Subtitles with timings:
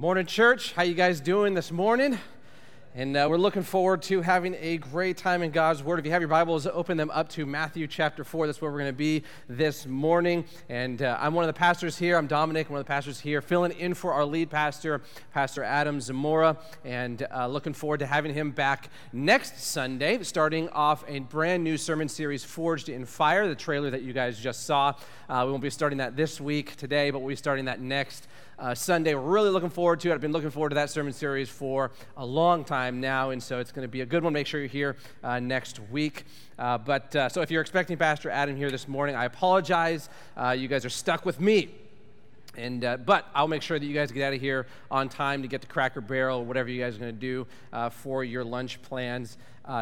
[0.00, 0.72] Morning, church.
[0.72, 2.18] How you guys doing this morning?
[2.94, 5.98] And uh, we're looking forward to having a great time in God's Word.
[5.98, 8.46] If you have your Bibles, open them up to Matthew chapter 4.
[8.46, 10.46] That's where we're going to be this morning.
[10.70, 12.16] And uh, I'm one of the pastors here.
[12.16, 15.02] I'm Dominic, one of the pastors here, filling in for our lead pastor,
[15.34, 16.56] Pastor Adam Zamora.
[16.82, 21.76] And uh, looking forward to having him back next Sunday, starting off a brand new
[21.76, 24.94] sermon series, Forged in Fire, the trailer that you guys just saw.
[25.28, 28.26] Uh, we won't be starting that this week today, but we'll be starting that next
[28.60, 29.14] uh, Sunday.
[29.14, 30.14] We're really looking forward to it.
[30.14, 33.58] I've been looking forward to that sermon series for a long time now, and so
[33.58, 34.32] it's going to be a good one.
[34.32, 36.24] Make sure you're here uh, next week.
[36.58, 40.10] Uh, but uh, so if you're expecting Pastor Adam here this morning, I apologize.
[40.36, 41.70] Uh, you guys are stuck with me.
[42.56, 45.40] And, uh, but I'll make sure that you guys get out of here on time
[45.42, 47.46] to get to Cracker Barrel whatever you guys are going to do
[47.92, 49.38] for your lunch plans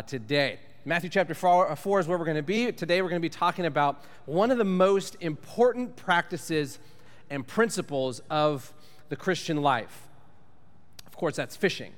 [0.07, 0.59] today.
[0.85, 2.71] Matthew chapter 4, 4 is where we're going to be.
[2.71, 6.79] Today we're going to be talking about one of the most important practices
[7.31, 8.73] and principles of
[9.09, 10.09] the Christian life.
[11.07, 11.93] Of course, that's fishing.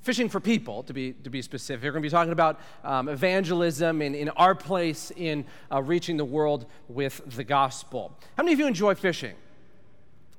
[0.00, 1.82] Fishing for people, to be, to be specific.
[1.82, 6.16] We're going to be talking about um, evangelism and in our place in uh, reaching
[6.16, 8.16] the world with the gospel.
[8.36, 9.34] How many of you enjoy fishing?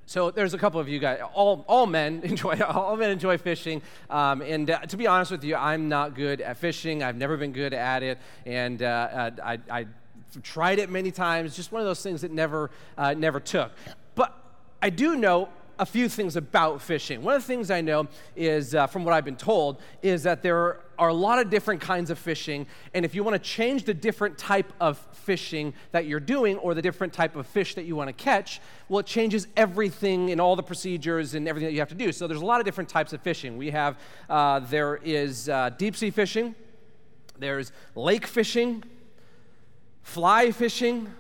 [0.06, 1.20] So there's a couple of you guys.
[1.34, 3.82] All, all men enjoy all men enjoy fishing.
[4.10, 7.04] Um, and uh, to be honest with you, I'm not good at fishing.
[7.04, 9.86] I've never been good at it, and uh, uh I, I
[10.44, 13.72] tried it many times, just one of those things that never, uh, never took.
[14.81, 17.22] I do know a few things about fishing.
[17.22, 20.42] One of the things I know is, uh, from what I've been told, is that
[20.42, 22.66] there are a lot of different kinds of fishing.
[22.94, 26.73] And if you want to change the different type of fishing that you're doing or
[26.73, 30.42] the different type of fish that you want to catch, well, it changes everything and
[30.42, 32.11] all the procedures and everything that you have to do.
[32.11, 33.58] So there's a lot of different types of fishing.
[33.58, 33.98] We have,
[34.30, 36.55] uh, there is uh, deep sea fishing,
[37.38, 38.83] there's lake fishing,
[40.02, 41.14] fly fishing,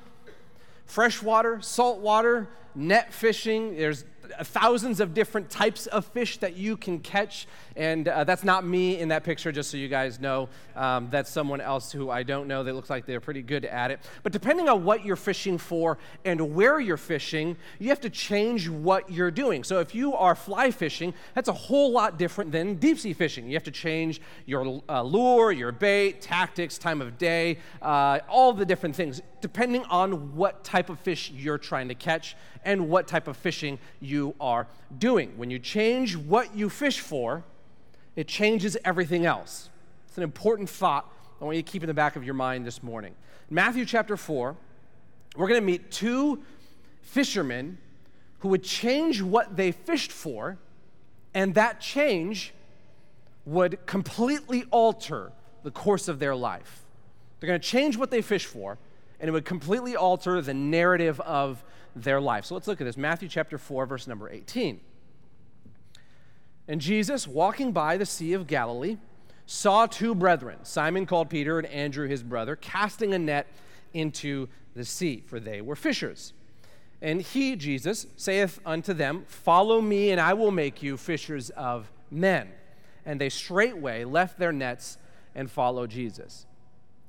[0.87, 3.75] freshwater, saltwater, net fishing.
[3.77, 4.05] There's
[4.43, 7.47] thousands of different types of fish that you can catch.
[7.75, 10.49] And uh, that's not me in that picture, just so you guys know.
[10.75, 12.63] Um, that's someone else who I don't know.
[12.63, 13.99] They look like they're pretty good at it.
[14.23, 18.69] But depending on what you're fishing for and where you're fishing, you have to change
[18.69, 19.63] what you're doing.
[19.63, 23.47] So if you are fly fishing, that's a whole lot different than deep sea fishing.
[23.47, 28.53] You have to change your uh, lure, your bait, tactics, time of day, uh, all
[28.53, 33.07] the different things, depending on what type of fish you're trying to catch and what
[33.07, 34.67] type of fishing you are
[34.97, 35.33] doing.
[35.37, 37.43] When you change what you fish for,
[38.15, 39.69] it changes everything else.
[40.07, 42.65] It's an important thought I want you to keep in the back of your mind
[42.65, 43.13] this morning.
[43.49, 44.55] Matthew chapter 4,
[45.35, 46.41] we're going to meet two
[47.03, 47.77] fishermen
[48.39, 50.57] who would change what they fished for,
[51.35, 52.53] and that change
[53.45, 55.31] would completely alter
[55.63, 56.83] the course of their life.
[57.39, 58.77] They're going to change what they fish for,
[59.19, 61.63] and it would completely alter the narrative of
[61.95, 62.45] their life.
[62.45, 64.79] So let's look at this Matthew chapter 4, verse number 18.
[66.67, 68.97] And Jesus, walking by the Sea of Galilee,
[69.45, 73.47] saw two brethren, Simon called Peter and Andrew his brother, casting a net
[73.93, 76.33] into the sea, for they were fishers.
[77.01, 81.89] And he, Jesus, saith unto them, Follow me, and I will make you fishers of
[82.11, 82.49] men.
[83.05, 84.97] And they straightway left their nets
[85.33, 86.45] and followed Jesus.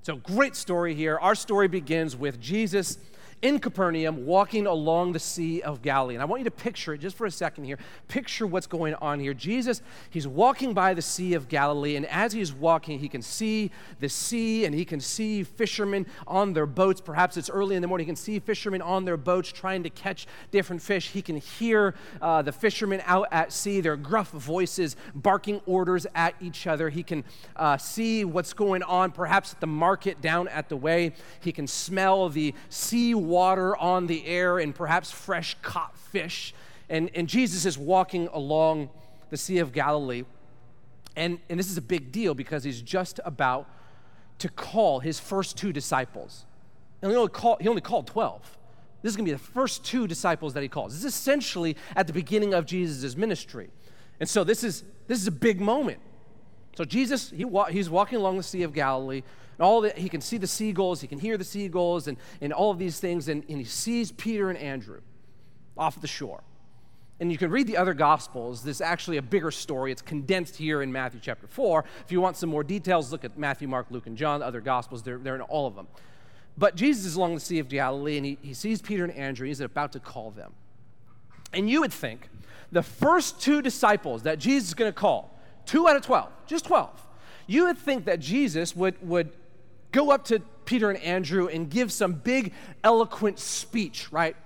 [0.03, 1.19] So, great story here.
[1.19, 2.99] Our story begins with Jesus
[3.43, 6.15] in Capernaum walking along the Sea of Galilee.
[6.15, 7.79] And I want you to picture it just for a second here.
[8.09, 9.35] Picture what's going on here.
[9.35, 13.71] Jesus, he's walking by the Sea of Galilee, and as he's walking, he can see
[14.01, 17.01] the sea and he can see fishermen on their boats.
[17.01, 18.07] Perhaps it's early in the morning.
[18.07, 21.11] He can see fishermen on their boats trying to catch different fish.
[21.11, 26.35] He can hear uh, the fishermen out at sea, their gruff voices barking orders at
[26.41, 26.89] each other.
[26.89, 27.25] He can
[27.57, 31.13] uh, see what's going on, perhaps at the market down at the way.
[31.41, 36.55] He can smell the sea water on the air and perhaps fresh caught fish.
[36.89, 38.91] And, and Jesus is walking along
[39.31, 40.25] the Sea of Galilee.
[41.15, 43.69] And, and this is a big deal because he's just about
[44.39, 46.47] to call his first two disciples.
[47.03, 48.59] And he only, call, he only called 12.
[49.03, 50.93] This is going to be the first two disciples that he calls.
[50.93, 53.71] This is essentially at the beginning of Jesus' ministry.
[54.19, 56.01] And so this is, this is a big moment.
[56.77, 59.23] So Jesus, he he's walking along the Sea of Galilee
[59.59, 62.53] and all that he can see the seagulls, he can hear the seagulls, and, and
[62.53, 65.01] all of these things, and, and he sees Peter and Andrew
[65.77, 66.43] off the shore.
[67.21, 68.63] And you can read the other gospels.
[68.63, 69.91] This is actually a bigger story.
[69.91, 71.85] It's condensed here in Matthew chapter 4.
[72.05, 74.61] If you want some more details, look at Matthew, Mark, Luke, and John, the other
[74.61, 75.03] gospels.
[75.03, 75.89] They're, they're in all of them.
[76.57, 79.45] But Jesus is along the Sea of Galilee, and he, he sees Peter and Andrew,
[79.45, 80.53] and he's about to call them.
[81.53, 82.29] And you would think
[82.71, 86.67] the first two disciples that Jesus is going to call, two out of 12, just
[86.67, 87.07] 12,
[87.49, 89.33] you would think that Jesus would, would
[89.93, 92.53] go up to Peter and Andrew and give some big,
[92.85, 94.37] eloquent speech, right?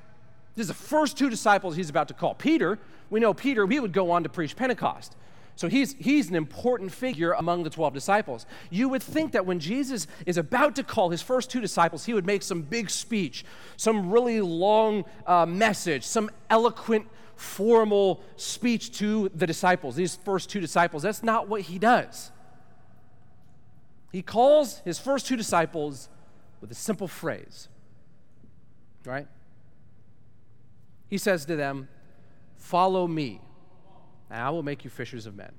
[0.55, 2.35] This is the first two disciples he's about to call.
[2.35, 2.79] Peter,
[3.11, 5.17] we know Peter, he would go on to preach Pentecost.
[5.57, 8.47] So he's, he's an important figure among the 12 disciples.
[8.71, 12.15] You would think that when Jesus is about to call his first two disciples, he
[12.15, 13.45] would make some big speech,
[13.77, 17.07] some really long uh, message, some eloquent,
[17.37, 21.03] formal speech to the disciples, these first two disciples.
[21.03, 22.31] That's not what he does.
[24.13, 26.09] He calls his first two disciples
[26.61, 27.69] with a simple phrase,
[29.05, 29.27] right?
[31.09, 31.89] He says to them,
[32.57, 33.41] Follow me
[34.33, 35.53] and I will make you fishers of men.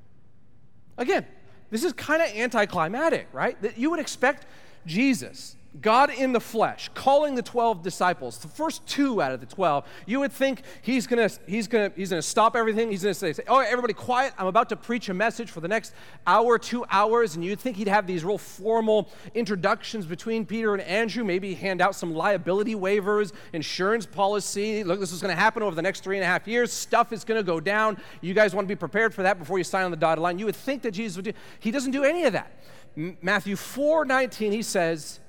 [0.98, 1.26] Again,
[1.70, 3.60] this is kind of anticlimactic, right?
[3.62, 4.46] That you would expect
[4.86, 9.48] Jesus God in the flesh, calling the 12 disciples, the first two out of the
[9.48, 12.92] 12, you would think he's gonna, he's gonna, he's gonna stop everything.
[12.92, 14.34] He's gonna say, Oh, everybody quiet.
[14.38, 15.94] I'm about to preach a message for the next
[16.28, 17.36] hour, two hours.
[17.36, 21.82] And you'd think he'd have these real formal introductions between Peter and Andrew, maybe hand
[21.82, 24.84] out some liability waivers, insurance policy.
[24.84, 26.72] Look, this is gonna happen over the next three and a half years.
[26.72, 27.98] Stuff is gonna go down.
[28.22, 30.38] You guys wanna be prepared for that before you sign on the dotted line.
[30.38, 32.52] You would think that Jesus would do, he doesn't do any of that.
[32.96, 35.20] Matthew 4 19, he says,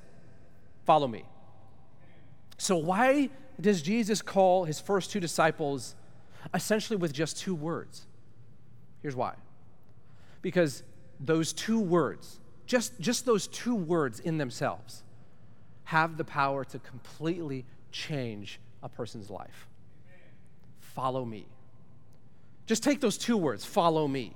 [0.84, 1.24] Follow me.
[2.58, 5.94] So, why does Jesus call his first two disciples
[6.52, 8.06] essentially with just two words?
[9.02, 9.34] Here's why.
[10.42, 10.82] Because
[11.20, 15.02] those two words, just, just those two words in themselves,
[15.84, 19.68] have the power to completely change a person's life.
[20.80, 21.46] Follow me.
[22.66, 24.34] Just take those two words, follow me.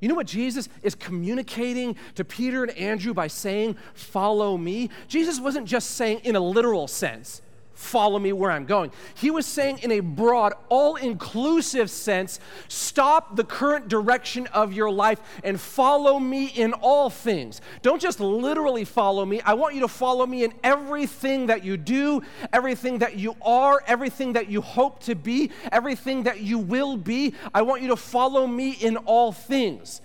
[0.00, 4.90] You know what Jesus is communicating to Peter and Andrew by saying, Follow me?
[5.08, 7.42] Jesus wasn't just saying in a literal sense,
[7.78, 8.90] Follow me where I'm going.
[9.14, 14.90] He was saying in a broad, all inclusive sense, Stop the current direction of your
[14.90, 17.60] life and follow me in all things.
[17.82, 19.40] Don't just literally follow me.
[19.42, 22.20] I want you to follow me in everything that you do,
[22.52, 27.32] everything that you are, everything that you hope to be, everything that you will be.
[27.54, 30.00] I want you to follow me in all things.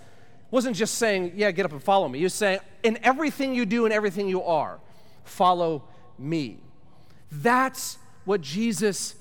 [0.52, 2.18] Wasn't just saying, yeah, get up and follow me.
[2.18, 4.78] He was saying, in everything you do and everything you are,
[5.24, 5.82] follow
[6.16, 6.58] me.
[7.42, 9.14] That's what Jesus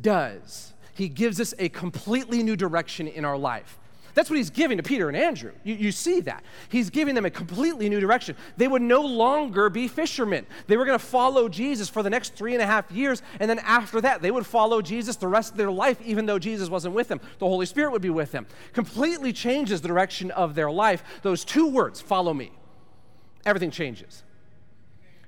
[0.00, 0.72] does.
[0.94, 3.78] He gives us a completely new direction in our life.
[4.14, 5.52] That's what he's giving to Peter and Andrew.
[5.62, 6.42] You, you, see that.
[6.70, 8.34] He's giving them a completely new direction.
[8.56, 10.44] They would no longer be fishermen.
[10.66, 13.22] They were going to follow Jesus for the next three and a half years.
[13.38, 16.40] And then after that, they would follow Jesus the rest of their life, even though
[16.40, 17.20] Jesus wasn't with them.
[17.38, 18.48] The Holy Spirit would be with them.
[18.72, 21.04] Completely changes the direction of their life.
[21.22, 22.50] Those two words, follow me,
[23.46, 24.24] everything changes.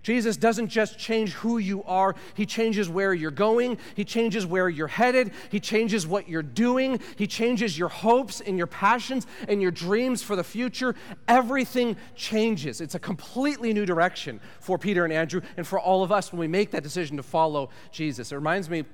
[0.03, 4.69] Jesus doesn't just change who you are, He changes where you're going, He changes where
[4.69, 9.61] you're headed, He changes what you're doing, He changes your hopes and your passions and
[9.61, 10.95] your dreams for the future.
[11.29, 12.81] Everything changes.
[12.81, 16.41] It's a completely new direction for Peter and Andrew and for all of us when
[16.41, 18.33] we make that decision to follow Jesus.
[18.33, 18.85] It reminds me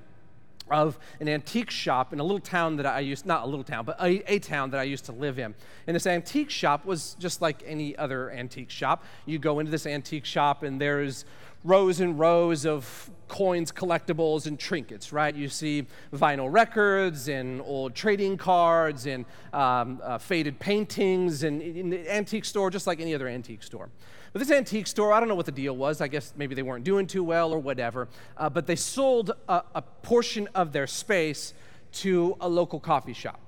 [0.69, 3.85] of an antique shop in a little town that I used, not a little town,
[3.85, 5.55] but a, a, town that I used to live in.
[5.87, 9.03] And this antique shop was just like any other antique shop.
[9.25, 11.25] You go into this antique shop and there's
[11.63, 15.35] rows and rows of coins, collectibles, and trinkets, right?
[15.35, 21.89] You see vinyl records and old trading cards and um, uh, faded paintings and in
[21.89, 23.89] the antique store, just like any other antique store.
[24.37, 25.99] But this antique store, I don't know what the deal was.
[25.99, 28.07] I guess maybe they weren't doing too well or whatever.
[28.37, 31.55] Uh, but they sold a, a portion of their space
[31.93, 33.39] to a local coffee shop.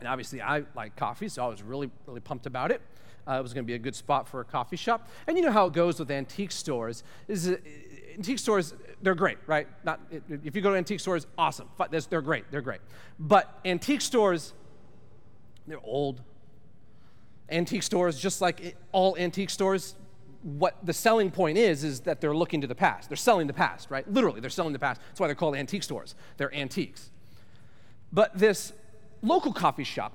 [0.00, 2.80] And obviously, I like coffee, so I was really, really pumped about it.
[3.28, 5.06] Uh, it was going to be a good spot for a coffee shop.
[5.26, 7.04] And you know how it goes with antique stores.
[7.28, 7.56] Is uh,
[8.16, 9.68] antique stores, they're great, right?
[9.84, 11.68] Not if you go to antique stores, awesome.
[12.08, 12.50] They're great.
[12.50, 12.80] They're great.
[13.18, 14.54] But antique stores,
[15.66, 16.22] they're old,
[17.50, 19.94] antique stores, just like all antique stores,
[20.46, 23.10] what the selling point is, is that they're looking to the past.
[23.10, 24.08] They're selling the past, right?
[24.10, 25.00] Literally, they're selling the past.
[25.08, 26.14] That's why they're called antique stores.
[26.36, 27.10] They're antiques.
[28.12, 28.72] But this
[29.22, 30.12] local coffee shop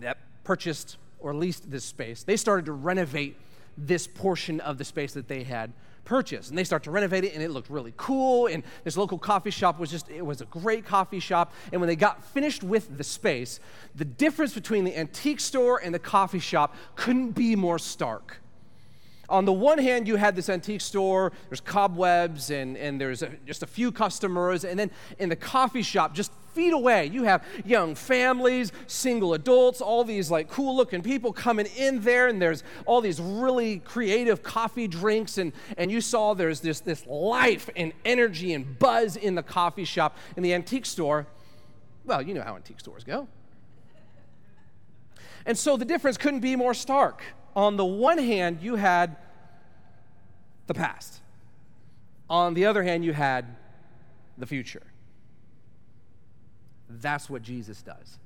[0.00, 3.36] that purchased or leased this space, they started to renovate
[3.76, 5.72] this portion of the space that they had
[6.04, 6.48] purchase.
[6.48, 8.46] And they start to renovate it, and it looked really cool.
[8.46, 11.52] And this local coffee shop was just, it was a great coffee shop.
[11.72, 13.58] And when they got finished with the space,
[13.96, 18.39] the difference between the antique store and the coffee shop couldn't be more stark.
[19.30, 23.30] On the one hand, you had this antique store, there's cobwebs, and, and there's a,
[23.46, 24.64] just a few customers.
[24.64, 29.80] And then in the coffee shop, just feet away, you have young families, single adults,
[29.80, 34.42] all these like cool looking people coming in there, and there's all these really creative
[34.42, 39.36] coffee drinks, and, and you saw there's this, this life and energy and buzz in
[39.36, 40.16] the coffee shop.
[40.36, 41.28] In the antique store,
[42.04, 43.28] well, you know how antique stores go.
[45.46, 47.22] And so the difference couldn't be more stark
[47.54, 49.16] on the one hand, you had
[50.66, 51.20] the past,
[52.28, 53.56] on the other hand, you had
[54.38, 54.82] the future.
[56.88, 58.18] That's what Jesus does.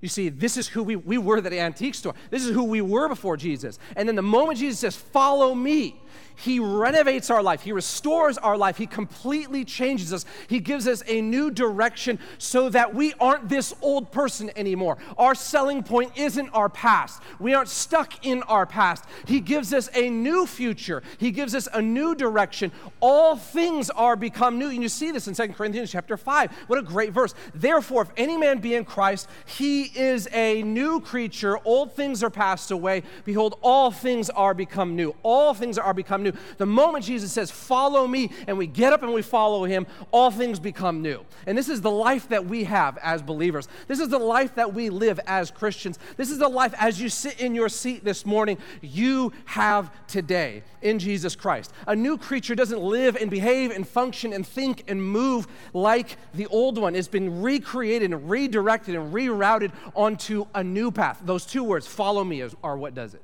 [0.00, 2.14] You see, this is who we, we were at the antique store.
[2.30, 3.78] This is who we were before Jesus.
[3.96, 6.00] And then the moment Jesus says, Follow me,
[6.40, 7.62] he renovates our life.
[7.62, 8.78] He restores our life.
[8.78, 10.24] He completely changes us.
[10.48, 14.96] He gives us a new direction so that we aren't this old person anymore.
[15.18, 17.22] Our selling point isn't our past.
[17.38, 19.04] We aren't stuck in our past.
[19.26, 21.02] He gives us a new future.
[21.18, 22.72] He gives us a new direction.
[23.00, 24.70] All things are become new.
[24.70, 26.52] And you see this in 2 Corinthians chapter 5.
[26.68, 27.34] What a great verse.
[27.54, 31.58] Therefore, if any man be in Christ, he is a new creature.
[31.64, 33.02] Old things are passed away.
[33.24, 35.14] Behold, all things are become new.
[35.22, 36.32] All things are become new.
[36.58, 40.30] The moment Jesus says, Follow me, and we get up and we follow him, all
[40.30, 41.24] things become new.
[41.46, 43.68] And this is the life that we have as believers.
[43.88, 45.98] This is the life that we live as Christians.
[46.16, 50.62] This is the life as you sit in your seat this morning, you have today
[50.82, 51.72] in Jesus Christ.
[51.86, 56.46] A new creature doesn't live and behave and function and think and move like the
[56.46, 56.94] old one.
[56.94, 61.20] It's been recreated and redirected and rerouted onto a new path.
[61.24, 63.22] Those two words, follow me, are what does it.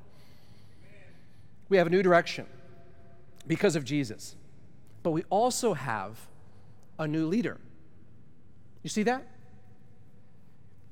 [1.68, 2.46] We have a new direction
[3.46, 4.36] because of Jesus.
[5.02, 6.18] But we also have
[6.98, 7.58] a new leader.
[8.82, 9.26] You see that?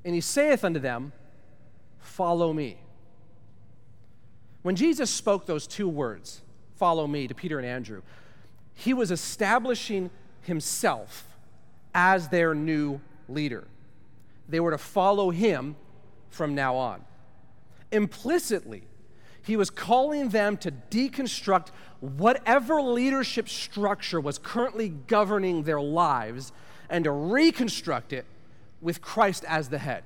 [0.05, 1.13] And he saith unto them,
[1.99, 2.79] Follow me.
[4.63, 6.43] When Jesus spoke those two words,
[6.77, 8.03] follow me, to Peter and Andrew,
[8.75, 10.11] he was establishing
[10.43, 11.27] himself
[11.95, 13.65] as their new leader.
[14.49, 15.77] They were to follow him
[16.31, 17.05] from now on.
[17.93, 18.85] Implicitly,
[19.43, 21.69] he was calling them to deconstruct
[22.01, 26.53] whatever leadership structure was currently governing their lives
[26.89, 28.25] and to reconstruct it
[28.81, 30.05] with Christ as the head.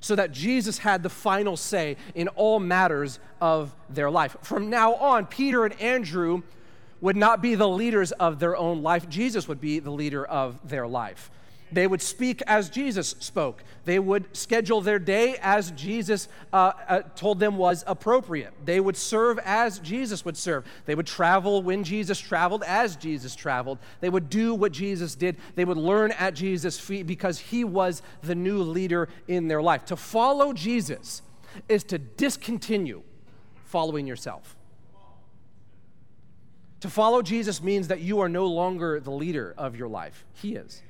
[0.00, 4.36] So that Jesus had the final say in all matters of their life.
[4.42, 6.42] From now on, Peter and Andrew
[7.00, 10.58] would not be the leaders of their own life, Jesus would be the leader of
[10.68, 11.30] their life.
[11.72, 13.64] They would speak as Jesus spoke.
[13.84, 18.52] They would schedule their day as Jesus uh, uh, told them was appropriate.
[18.64, 20.64] They would serve as Jesus would serve.
[20.86, 23.78] They would travel when Jesus traveled, as Jesus traveled.
[24.00, 25.36] They would do what Jesus did.
[25.54, 29.84] They would learn at Jesus' feet because he was the new leader in their life.
[29.86, 31.22] To follow Jesus
[31.68, 33.02] is to discontinue
[33.64, 34.56] following yourself.
[36.80, 40.54] To follow Jesus means that you are no longer the leader of your life, He
[40.54, 40.82] is.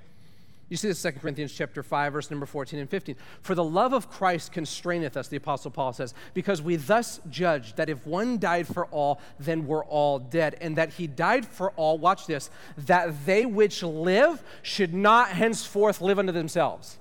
[0.71, 3.17] You see this in 2 Corinthians chapter 5, verse number 14 and 15.
[3.43, 7.75] For the love of Christ constraineth us, the Apostle Paul says, because we thus judge
[7.75, 10.57] that if one died for all, then we're all dead.
[10.61, 16.01] And that he died for all, watch this, that they which live should not henceforth
[16.01, 16.99] live unto themselves,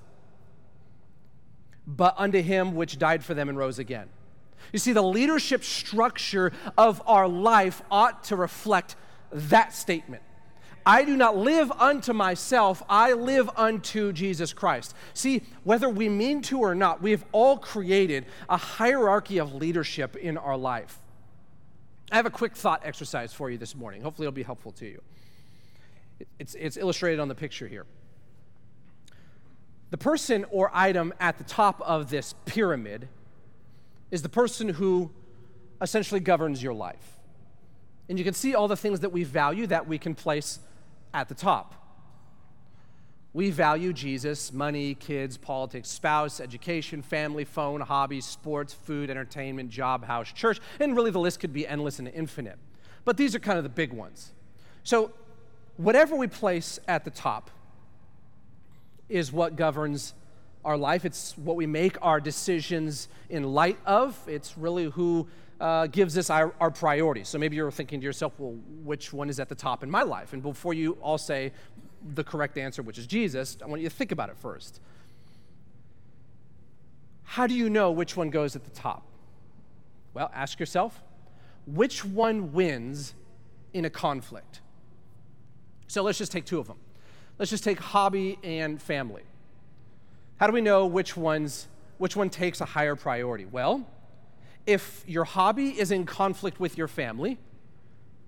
[1.86, 4.08] but unto him which died for them and rose again.
[4.72, 8.96] You see, the leadership structure of our life ought to reflect
[9.32, 10.22] that statement.
[10.86, 14.94] I do not live unto myself, I live unto Jesus Christ.
[15.14, 20.14] See, whether we mean to or not, we have all created a hierarchy of leadership
[20.16, 20.98] in our life.
[22.12, 24.02] I have a quick thought exercise for you this morning.
[24.02, 25.00] Hopefully, it'll be helpful to you.
[26.38, 27.86] It's, it's illustrated on the picture here.
[29.90, 33.08] The person or item at the top of this pyramid
[34.10, 35.10] is the person who
[35.80, 37.20] essentially governs your life.
[38.08, 40.58] And you can see all the things that we value that we can place
[41.14, 41.74] at the top.
[43.32, 50.04] We value Jesus, money, kids, politics, spouse, education, family, phone, hobbies, sports, food, entertainment, job,
[50.04, 52.58] house, church, and really the list could be endless and infinite.
[53.04, 54.32] But these are kind of the big ones.
[54.82, 55.12] So,
[55.76, 57.50] whatever we place at the top
[59.08, 60.14] is what governs
[60.64, 61.04] our life.
[61.04, 64.18] It's what we make our decisions in light of.
[64.26, 65.26] It's really who
[65.64, 67.26] uh, gives us our, our priorities.
[67.26, 68.54] So maybe you're thinking to yourself, well,
[68.84, 70.34] which one is at the top in my life?
[70.34, 71.52] And before you all say
[72.12, 74.82] the correct answer, which is Jesus, I want you to think about it first.
[77.22, 79.06] How do you know which one goes at the top?
[80.12, 81.02] Well, ask yourself,
[81.66, 83.14] which one wins
[83.72, 84.60] in a conflict?
[85.86, 86.76] So let's just take two of them.
[87.38, 89.22] Let's just take hobby and family.
[90.36, 93.46] How do we know which one's which one takes a higher priority?
[93.46, 93.86] Well,
[94.66, 97.38] if your hobby is in conflict with your family,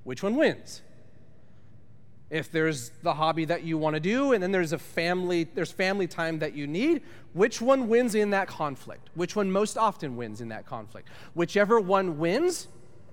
[0.04, 0.82] which one wins?
[2.28, 5.70] If there's the hobby that you want to do and then there's a family there's
[5.70, 7.02] family time that you need,
[7.32, 9.10] which one wins in that conflict?
[9.14, 11.08] Which one most often wins in that conflict?
[11.34, 12.68] Whichever one wins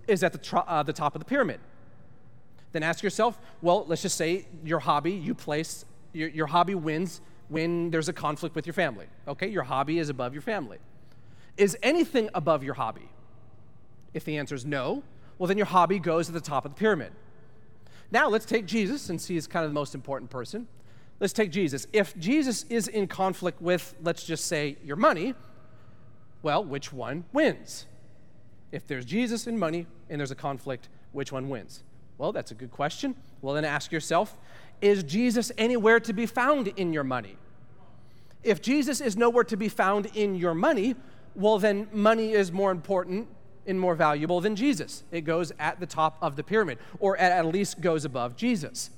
[0.07, 1.59] is at the, uh, the top of the pyramid.
[2.71, 7.21] Then ask yourself, well, let's just say your hobby, you place your, your hobby wins
[7.49, 9.05] when there's a conflict with your family.
[9.27, 10.79] Okay, your hobby is above your family.
[11.55, 13.09] Is anything above your hobby?
[14.13, 15.03] If the answer is no,
[15.37, 17.11] well, then your hobby goes to the top of the pyramid.
[18.11, 20.67] Now, let's take Jesus, since he's kind of the most important person.
[21.19, 21.87] let's take Jesus.
[21.93, 25.33] If Jesus is in conflict with, let's just say, your money,
[26.41, 27.87] well, which one wins?
[28.71, 31.83] If there's Jesus and money and there's a conflict, which one wins?
[32.17, 33.15] Well, that's a good question.
[33.41, 34.37] Well, then ask yourself
[34.81, 37.37] is Jesus anywhere to be found in your money?
[38.43, 40.95] If Jesus is nowhere to be found in your money,
[41.35, 43.27] well, then money is more important
[43.65, 45.03] and more valuable than Jesus.
[45.11, 48.89] It goes at the top of the pyramid, or at least goes above Jesus.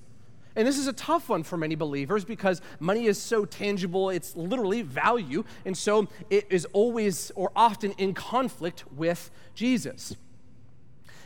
[0.55, 4.36] And this is a tough one for many believers because money is so tangible, it's
[4.36, 5.43] literally value.
[5.65, 10.15] And so it is always or often in conflict with Jesus.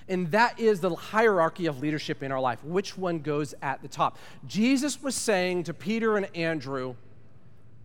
[0.08, 2.63] And that is the hierarchy of leadership in our life.
[2.63, 4.17] Which one goes at the top?
[4.48, 6.96] Jesus was saying to Peter and Andrew,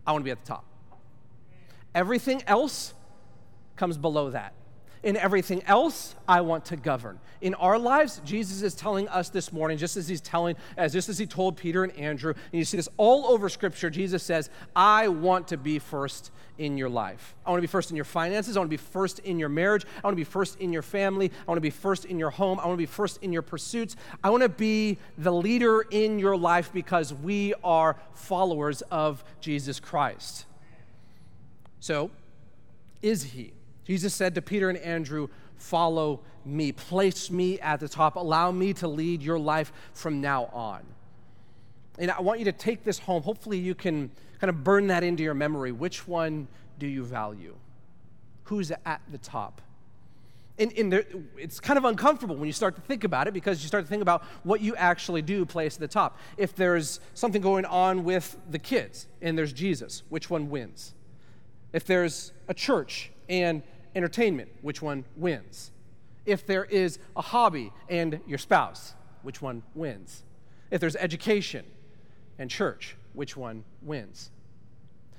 [0.07, 0.65] I want to be at the top.
[1.93, 2.95] Everything else
[3.75, 4.53] comes below that.
[5.05, 7.19] In everything else, I want to govern.
[7.39, 11.09] In our lives, Jesus is telling us this morning, just as he's telling, as just
[11.09, 14.49] as he told Peter and Andrew, and you see this all over Scripture, Jesus says,
[14.75, 17.35] I want to be first in your life.
[17.45, 18.57] I want to be first in your finances.
[18.57, 19.85] I want to be first in your marriage.
[20.03, 21.31] I want to be first in your family.
[21.47, 22.59] I want to be first in your home.
[22.59, 23.95] I want to be first in your pursuits.
[24.23, 29.79] I want to be the leader in your life because we are followers of Jesus
[29.79, 30.47] Christ.
[31.79, 32.09] So,
[33.03, 33.53] is he?
[33.85, 38.73] Jesus said to Peter and Andrew, Follow me, place me at the top, allow me
[38.73, 40.83] to lead your life from now on.
[41.97, 43.23] And I want you to take this home.
[43.23, 45.71] Hopefully, you can kind of burn that into your memory.
[45.71, 47.55] Which one do you value?
[48.43, 49.61] Who's at the top?
[50.57, 51.03] And, and there,
[51.37, 53.89] it's kind of uncomfortable when you start to think about it because you start to
[53.89, 56.17] think about what you actually do place at the top.
[56.37, 60.93] If there's something going on with the kids and there's Jesus, which one wins?
[61.73, 63.63] If there's a church and
[63.95, 65.71] entertainment, which one wins?
[66.25, 70.23] If there is a hobby and your spouse, which one wins?
[70.69, 71.65] If there's education
[72.37, 74.31] and church, which one wins?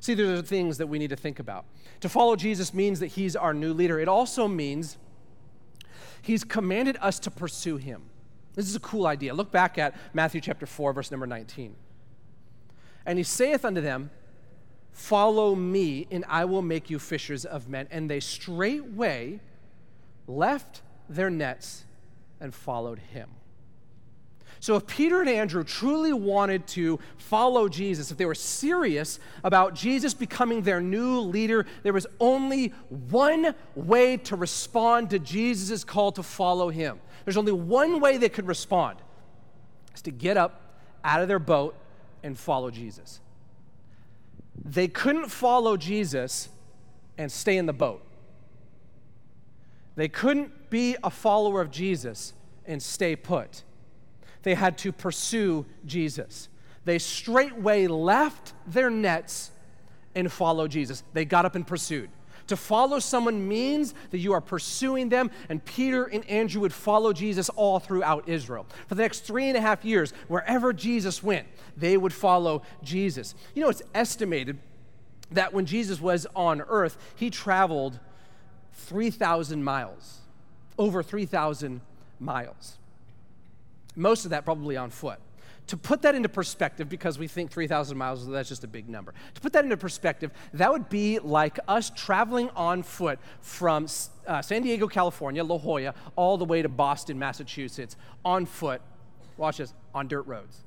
[0.01, 1.65] See, there are things that we need to think about.
[2.01, 3.99] To follow Jesus means that he's our new leader.
[3.99, 4.99] It also means
[6.23, 8.03] he's commanded us to pursue him.
[8.55, 9.35] This is a cool idea.
[9.35, 11.75] Look back at Matthew chapter 4, verse number 19.
[13.05, 14.11] And he saith unto them,
[14.97, 17.87] Follow me, and I will make you fishers of men.
[17.91, 19.41] And they straightway
[20.27, 21.85] left their nets
[22.41, 23.29] and followed him.
[24.59, 29.75] So, if Peter and Andrew truly wanted to follow Jesus, if they were serious about
[29.75, 36.11] Jesus becoming their new leader, there was only one way to respond to Jesus' call
[36.13, 36.99] to follow him.
[37.27, 38.97] There's only one way they could respond
[39.95, 40.63] is to get up
[41.05, 41.77] out of their boat
[42.23, 43.21] and follow Jesus.
[44.65, 46.49] They couldn't follow Jesus
[47.19, 48.03] and stay in the boat.
[49.95, 52.35] They couldn't be a follower of Jesus
[52.67, 53.63] and stay put.
[54.43, 56.49] They had to pursue Jesus.
[56.85, 59.51] They straightway left their nets
[60.15, 61.03] and followed Jesus.
[61.13, 62.11] They got up and pursued.
[62.49, 67.13] To follow someone means that you are pursuing them, and Peter and Andrew would follow
[67.13, 68.67] Jesus all throughout Israel.
[68.87, 73.35] For the next three and a half years, wherever Jesus went, they would follow Jesus.
[73.55, 74.59] You know, it's estimated
[75.33, 77.99] that when Jesus was on earth, he traveled
[78.75, 80.21] 3,000 miles,
[80.79, 81.81] over 3,000
[82.21, 82.79] miles.
[83.97, 85.19] Most of that probably on foot.
[85.69, 89.13] To put that into perspective, because we think 3,000 miles, that's just a big number.
[89.35, 93.89] To put that into perspective, that would be like us traveling on foot from
[94.27, 98.81] uh, San Diego, California, La Jolla, all the way to Boston, Massachusetts, on foot,
[99.37, 100.59] watch this, on dirt roads.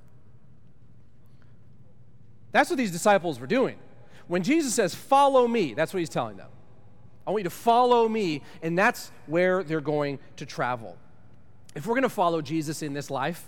[2.51, 3.77] That's what these disciples were doing.
[4.27, 6.49] When Jesus says, Follow me, that's what he's telling them.
[7.25, 10.97] I want you to follow me, and that's where they're going to travel.
[11.75, 13.45] If we're going to follow Jesus in this life,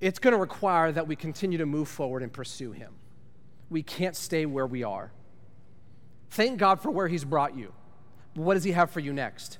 [0.00, 2.94] it's going to require that we continue to move forward and pursue Him.
[3.70, 5.12] We can't stay where we are.
[6.30, 7.72] Thank God for where He's brought you.
[8.34, 9.58] But what does He have for you next?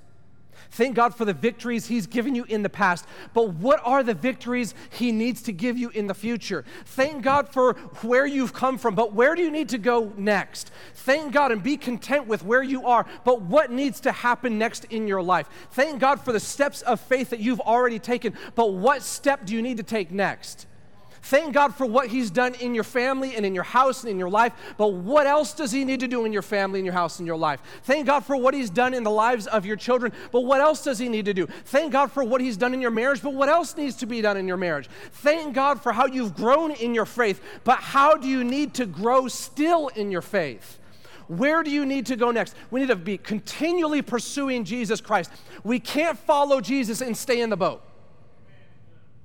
[0.70, 4.14] Thank God for the victories He's given you in the past, but what are the
[4.14, 6.64] victories He needs to give you in the future?
[6.84, 10.70] Thank God for where you've come from, but where do you need to go next?
[10.94, 14.84] Thank God and be content with where you are, but what needs to happen next
[14.86, 15.48] in your life?
[15.72, 19.54] Thank God for the steps of faith that you've already taken, but what step do
[19.54, 20.66] you need to take next?
[21.26, 24.16] Thank God for what He's done in your family and in your house and in
[24.16, 26.92] your life, but what else does He need to do in your family and your
[26.92, 27.60] house and your life?
[27.82, 30.84] Thank God for what He's done in the lives of your children, but what else
[30.84, 31.48] does He need to do?
[31.64, 34.20] Thank God for what He's done in your marriage, but what else needs to be
[34.20, 34.88] done in your marriage?
[35.10, 38.86] Thank God for how you've grown in your faith, but how do you need to
[38.86, 40.78] grow still in your faith?
[41.26, 42.54] Where do you need to go next?
[42.70, 45.32] We need to be continually pursuing Jesus Christ.
[45.64, 47.82] We can't follow Jesus and stay in the boat.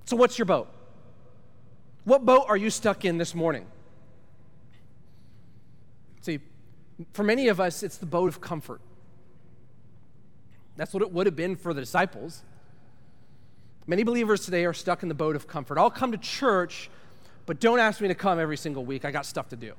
[0.05, 0.67] So, what's your boat?
[2.03, 3.65] What boat are you stuck in this morning?
[6.21, 6.39] See,
[7.13, 8.81] for many of us, it's the boat of comfort.
[10.77, 12.43] That's what it would have been for the disciples.
[13.87, 15.77] Many believers today are stuck in the boat of comfort.
[15.77, 16.89] I'll come to church,
[17.45, 19.05] but don't ask me to come every single week.
[19.05, 19.73] I got stuff to do.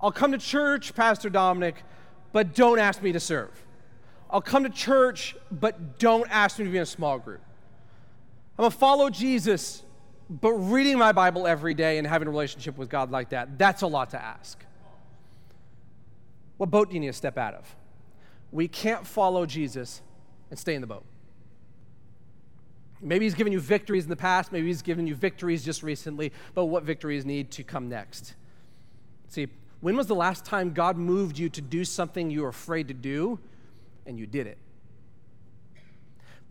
[0.00, 1.76] I'll come to church, Pastor Dominic,
[2.32, 3.50] but don't ask me to serve.
[4.30, 7.40] I'll come to church, but don't ask me to be in a small group.
[8.58, 9.82] I'm going to follow Jesus,
[10.28, 13.82] but reading my Bible every day and having a relationship with God like that, that's
[13.82, 14.64] a lot to ask.
[16.56, 17.74] What boat do you need to step out of?
[18.52, 20.00] We can't follow Jesus
[20.50, 21.04] and stay in the boat.
[23.00, 26.32] Maybe he's given you victories in the past, maybe he's given you victories just recently,
[26.54, 28.34] but what victories need to come next?
[29.28, 29.48] See,
[29.80, 32.94] when was the last time God moved you to do something you were afraid to
[32.94, 33.38] do
[34.06, 34.56] and you did it?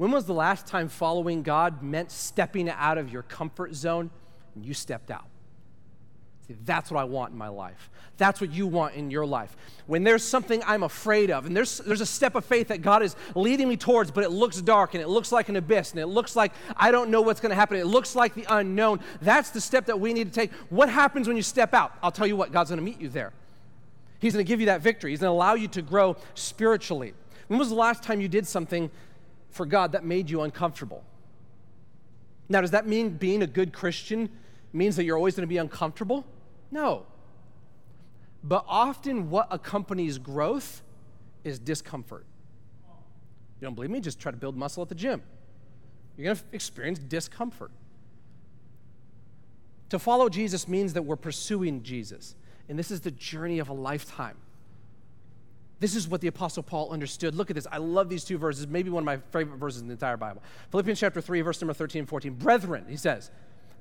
[0.03, 4.09] When was the last time following God meant stepping out of your comfort zone
[4.53, 5.23] and you stepped out?
[6.45, 7.89] See, that's what I want in my life.
[8.17, 9.55] That's what you want in your life.
[9.87, 13.01] When there's something I'm afraid of, and there's, there's a step of faith that God
[13.01, 16.01] is leading me towards, but it looks dark and it looks like an abyss and
[16.01, 17.77] it looks like I don't know what's going to happen.
[17.77, 18.99] It looks like the unknown.
[19.21, 20.51] That's the step that we need to take.
[20.69, 21.93] What happens when you step out?
[22.03, 23.31] I'll tell you what, God's going to meet you there.
[24.19, 27.13] He's going to give you that victory, He's going to allow you to grow spiritually.
[27.47, 28.91] When was the last time you did something
[29.53, 31.03] for God that made you uncomfortable?
[32.49, 34.29] Now, does that mean being a good Christian
[34.73, 36.25] means that you're always going to be uncomfortable?
[36.71, 37.05] No.
[38.43, 40.81] But often, what accompanies growth
[41.43, 42.25] is discomfort.
[43.61, 44.01] You don't believe me?
[44.01, 45.21] Just try to build muscle at the gym.
[46.17, 47.71] You're going to experience discomfort.
[49.89, 52.35] To follow Jesus means that we're pursuing Jesus,
[52.67, 54.37] and this is the journey of a lifetime.
[55.83, 57.35] This is what the Apostle Paul understood.
[57.35, 57.67] Look at this.
[57.69, 60.41] I love these two verses, maybe one of my favorite verses in the entire Bible.
[60.71, 62.35] Philippians chapter 3, verse number 13 and 14.
[62.35, 63.31] Brethren, he says,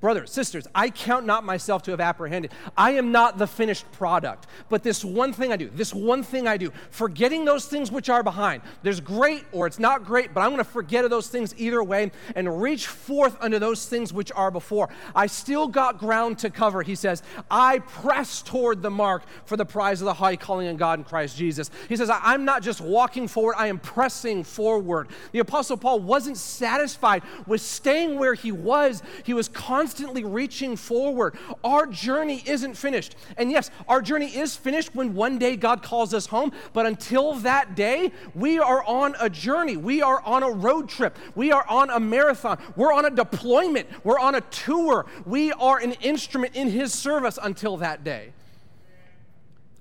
[0.02, 2.50] Brothers, sisters, I count not myself to have apprehended.
[2.76, 4.48] I am not the finished product.
[4.68, 8.10] But this one thing I do, this one thing I do, forgetting those things which
[8.10, 8.62] are behind.
[8.82, 12.10] There's great or it's not great, but I'm going to forget those things either way
[12.34, 14.88] and reach forth unto those things which are before.
[15.14, 17.22] I still got ground to cover, he says.
[17.48, 21.04] I press toward the mark for the prize of the high calling in God in
[21.04, 21.70] Christ Jesus.
[21.88, 25.10] He says, I'm not just walking forward, I am pressing forward.
[25.30, 30.74] The Apostle Paul wasn't satisfied with staying where he was, he was constantly constantly reaching
[30.74, 31.36] forward.
[31.62, 33.14] Our journey isn't finished.
[33.36, 37.34] And yes, our journey is finished when one day God calls us home, but until
[37.40, 39.76] that day, we are on a journey.
[39.76, 41.18] We are on a road trip.
[41.34, 42.58] We are on a marathon.
[42.74, 43.86] We're on a deployment.
[44.02, 45.04] We're on a tour.
[45.26, 48.32] We are an instrument in His service until that day.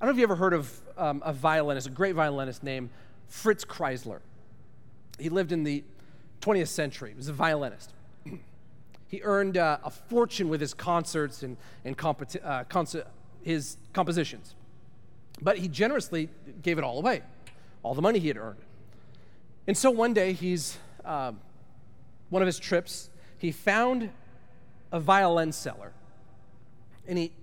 [0.01, 2.89] I don't know if you ever heard of um, a violinist, a great violinist named
[3.29, 4.19] Fritz Kreisler.
[5.19, 5.85] He lived in the
[6.41, 7.11] 20th century.
[7.11, 7.93] He was a violinist.
[9.11, 13.05] He earned uh, a fortune with his concerts and, and competi- uh, concert,
[13.43, 14.55] his compositions.
[15.41, 16.29] But he generously
[16.61, 17.21] gave it all away,
[17.83, 18.61] all the money he had earned.
[19.67, 21.33] And so one day, he's, uh,
[22.29, 24.11] one of his trips, he found
[24.93, 25.91] a violin seller.
[27.05, 27.33] And he,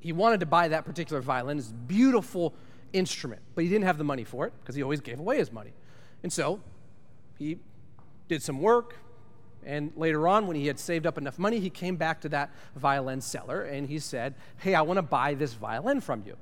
[0.00, 2.54] he wanted to buy that particular violin, this beautiful
[2.94, 5.52] instrument, but he didn't have the money for it because he always gave away his
[5.52, 5.74] money.
[6.22, 6.60] And so
[7.36, 7.58] he
[8.28, 8.96] did some work,
[9.64, 12.50] and later on, when he had saved up enough money, he came back to that
[12.74, 16.36] violin seller and he said, Hey, I want to buy this violin from you.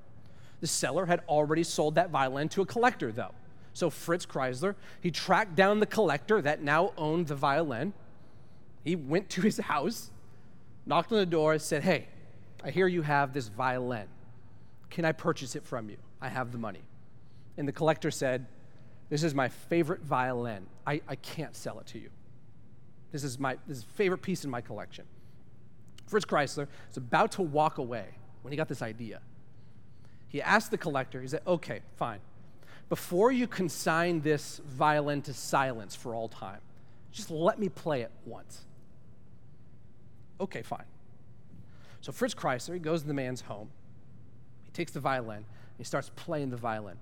[0.60, 3.34] The seller had already sold that violin to a collector, though.
[3.72, 7.92] So Fritz Kreisler, he tracked down the collector that now owned the violin.
[8.84, 10.10] He went to his house,
[10.86, 12.08] knocked on the door, said, Hey,
[12.64, 14.06] I hear you have this violin.
[14.88, 15.96] Can I purchase it from you?
[16.20, 16.82] I have the money.
[17.56, 18.46] And the collector said,
[19.08, 20.66] This is my favorite violin.
[20.86, 22.10] I, I can't sell it to you.
[23.12, 25.04] This is my this is favorite piece in my collection.
[26.06, 28.06] Fritz Kreisler was about to walk away
[28.42, 29.20] when he got this idea.
[30.28, 32.20] He asked the collector, he said, okay, fine.
[32.88, 36.60] Before you consign this violin to silence for all time,
[37.12, 38.64] just let me play it once.
[40.40, 40.84] Okay, fine.
[42.00, 43.70] So Fritz Kreisler, he goes to the man's home.
[44.64, 45.44] He takes the violin,
[45.78, 46.96] he starts playing the violin.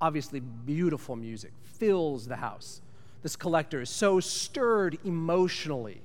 [0.00, 2.80] Obviously, beautiful music fills the house
[3.22, 6.02] this collector is so stirred emotionally.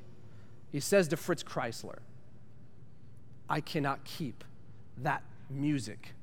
[0.72, 2.00] He says to Fritz Kreisler,
[3.50, 4.44] I cannot keep
[4.98, 6.14] that music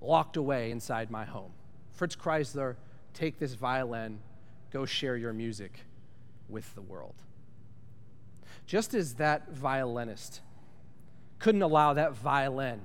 [0.00, 1.52] locked away inside my home.
[1.92, 2.76] Fritz Kreisler,
[3.12, 4.20] take this violin,
[4.70, 5.80] go share your music
[6.48, 7.16] with the world.
[8.66, 10.40] Just as that violinist
[11.38, 12.80] couldn't allow that violin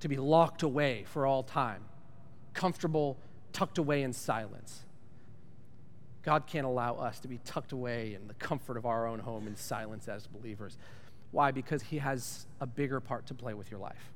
[0.00, 1.82] to be locked away for all time,
[2.54, 3.18] comfortable,
[3.52, 4.85] tucked away in silence,
[6.26, 9.46] God can't allow us to be tucked away in the comfort of our own home
[9.46, 10.76] in silence as believers.
[11.30, 11.52] Why?
[11.52, 14.12] Because He has a bigger part to play with your life.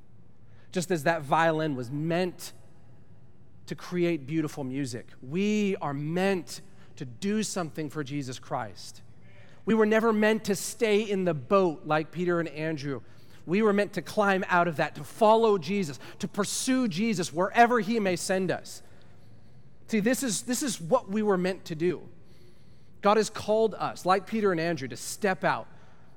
[0.72, 2.52] Just as that violin was meant
[3.66, 6.62] to create beautiful music, we are meant
[6.96, 9.02] to do something for Jesus Christ.
[9.64, 13.02] We were never meant to stay in the boat like Peter and Andrew.
[13.46, 17.78] We were meant to climb out of that, to follow Jesus, to pursue Jesus wherever
[17.78, 18.82] He may send us.
[19.90, 22.00] See, this is, this is what we were meant to do.
[23.00, 25.66] God has called us, like Peter and Andrew, to step out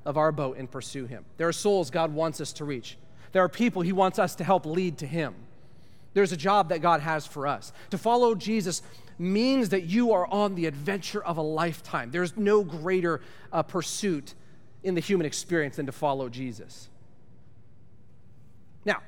[0.05, 1.25] of our boat and pursue Him.
[1.37, 2.99] There are souls God wants us to reach,
[3.31, 5.33] there are people He wants us to help lead to Him.
[6.13, 7.73] There's a job that God has for us.
[7.89, 8.83] To follow Jesus
[9.17, 12.11] means that you are on the adventure of a lifetime.
[12.11, 14.35] There's no greater uh, pursuit
[14.83, 16.89] in the human experience than to follow Jesus.
[18.85, 19.01] Now,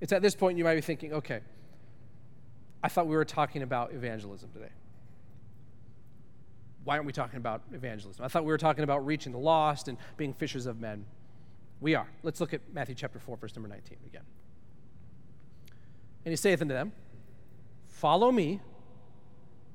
[0.00, 1.42] it's at this point you might be thinking, okay,
[2.82, 4.70] I thought we were talking about evangelism today.
[6.84, 8.24] Why aren't we talking about evangelism?
[8.24, 11.04] I thought we were talking about reaching the lost and being fishers of men.
[11.80, 12.08] We are.
[12.22, 14.22] Let's look at Matthew chapter 4, verse number 19 again.
[16.24, 16.92] And he saith unto them,
[17.88, 18.60] Follow me,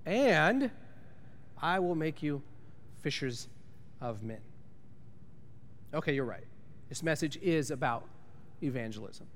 [0.05, 0.71] and
[1.61, 2.41] I will make you
[3.01, 3.47] fishers
[4.01, 4.39] of men.
[5.93, 6.45] Okay, you're right.
[6.89, 8.07] This message is about
[8.61, 9.27] evangelism.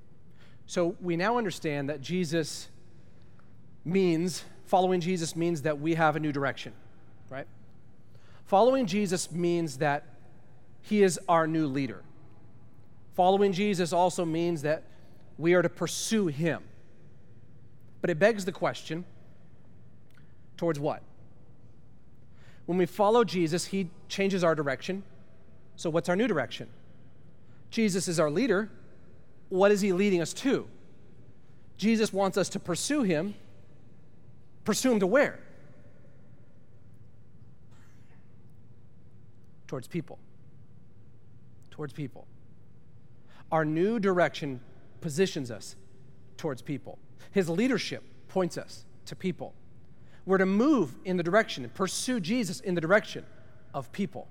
[0.66, 2.70] So we now understand that Jesus
[3.86, 6.74] means, following Jesus means that we have a new direction,
[7.30, 7.48] right?
[8.46, 10.06] Following Jesus means that
[10.82, 12.04] he is our new leader.
[13.16, 14.84] Following Jesus also means that
[15.38, 16.64] we are to pursue him.
[18.02, 19.06] But it begs the question
[20.58, 21.02] towards what?
[22.66, 25.04] When we follow Jesus, he changes our direction.
[25.76, 26.68] So, what's our new direction?
[27.72, 28.70] Jesus is our leader.
[29.50, 30.68] What is he leading us to?
[31.78, 33.36] Jesus wants us to pursue him.
[34.70, 35.40] Pursue him to where?
[39.66, 40.20] Towards people.
[41.72, 42.28] Towards people.
[43.52, 44.62] Our new direction
[45.02, 45.76] positions us
[46.38, 47.00] towards people.
[47.32, 49.56] His leadership points us to people.
[50.28, 53.26] We're to move in the direction and pursue Jesus in the direction
[53.74, 54.28] of people.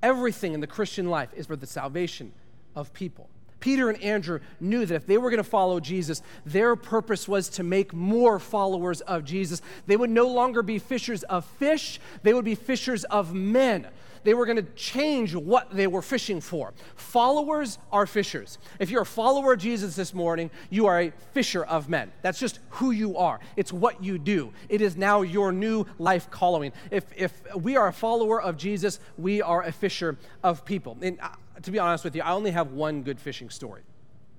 [0.00, 2.32] Everything in the Christian life is for the salvation
[2.76, 3.28] of people.
[3.60, 7.48] Peter and Andrew knew that if they were going to follow Jesus, their purpose was
[7.50, 9.62] to make more followers of Jesus.
[9.86, 13.86] They would no longer be fishers of fish, they would be fishers of men
[14.24, 16.72] they were going to change what they were fishing for.
[16.96, 18.58] Followers are fishers.
[18.78, 22.12] If you're a follower of Jesus this morning, you are a fisher of men.
[22.22, 24.52] That's just who you are, it's what you do.
[24.68, 26.72] It is now your new life calling.
[26.90, 30.98] If, if we are a follower of Jesus, we are a fisher of people.
[31.00, 31.18] And
[31.62, 33.82] to be honest with you, I only have one good fishing story.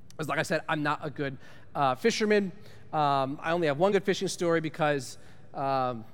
[0.09, 1.37] Because, like I said, I'm not a good
[1.75, 2.51] uh, fisherman.
[2.93, 5.17] Um, I only have one good fishing story because
[5.53, 6.05] um,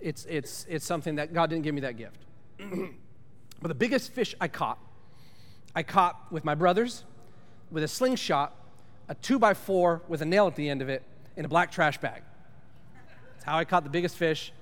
[0.00, 2.18] it's, it's, it's something that God didn't give me that gift.
[2.58, 4.78] but the biggest fish I caught,
[5.74, 7.04] I caught with my brothers
[7.70, 8.54] with a slingshot,
[9.08, 11.02] a two by four with a nail at the end of it,
[11.36, 12.22] in a black trash bag.
[13.34, 14.52] That's how I caught the biggest fish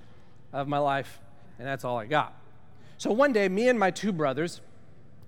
[0.53, 1.19] of my life,
[1.57, 2.33] and that's all I got.
[2.97, 4.61] So one day, me and my two brothers,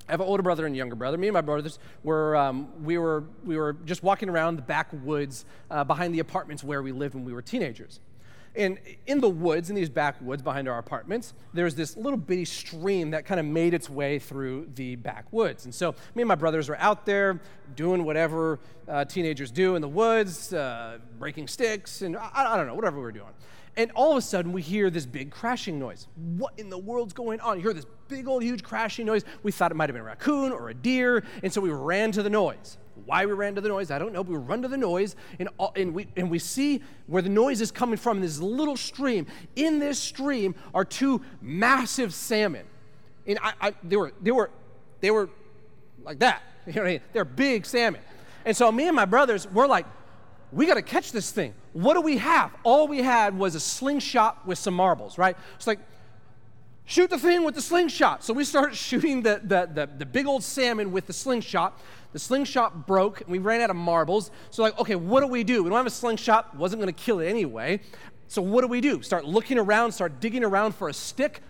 [0.09, 1.19] I have an older brother and a younger brother.
[1.19, 5.45] Me and my brothers were um, we were we were just walking around the backwoods
[5.69, 7.99] uh, behind the apartments where we lived when we were teenagers.
[8.55, 13.11] And in the woods, in these backwoods behind our apartments, there's this little bitty stream
[13.11, 15.65] that kind of made its way through the backwoods.
[15.65, 17.39] And so me and my brothers were out there
[17.75, 22.65] doing whatever uh, teenagers do in the woods, uh, breaking sticks, and I, I don't
[22.65, 23.29] know, whatever we were doing.
[23.77, 26.07] And all of a sudden, we hear this big crashing noise.
[26.15, 27.57] What in the world's going on?
[27.57, 29.23] You hear this big old huge crashing noise.
[29.43, 32.11] We thought it might have been a raccoon or a deer, and so we ran
[32.13, 32.77] to the noise.
[33.05, 34.23] Why we ran to the noise, I don't know.
[34.23, 37.29] But we run to the noise, and, all, and, we, and we see where the
[37.29, 39.25] noise is coming from in this little stream.
[39.55, 42.65] In this stream are two massive salmon.
[43.25, 44.51] And I, I, they, were, they, were,
[45.01, 45.29] they were
[46.03, 46.43] like that.
[46.67, 47.01] You know what I mean?
[47.13, 48.01] They're big salmon.
[48.45, 49.87] And so me and my brothers, we're like,
[50.51, 51.53] we got to catch this thing.
[51.73, 52.51] What do we have?
[52.63, 55.37] All we had was a slingshot with some marbles, right?
[55.55, 55.79] It's like,
[56.85, 58.23] shoot the thing with the slingshot.
[58.23, 61.79] So we started shooting the, the, the, the, big old salmon with the slingshot.
[62.11, 64.31] The slingshot broke, and we ran out of marbles.
[64.49, 65.63] So, like, okay, what do we do?
[65.63, 67.81] We don't have a slingshot, wasn't going to kill it anyway.
[68.27, 69.03] So, what do we do?
[69.03, 71.41] Start looking around, start digging around for a stick.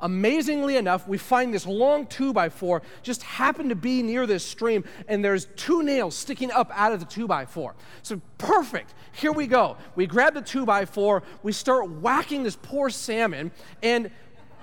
[0.00, 4.44] Amazingly enough, we find this long two by four just happened to be near this
[4.44, 7.74] stream, and there's two nails sticking up out of the two by four.
[8.02, 8.94] So, perfect.
[9.12, 9.76] Here we go.
[9.96, 13.50] We grab the two by four, we start whacking this poor salmon,
[13.82, 14.10] and